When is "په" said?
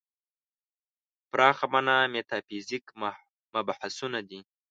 1.15-1.25